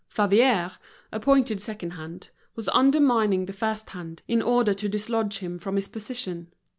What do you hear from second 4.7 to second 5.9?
to dislodge him from his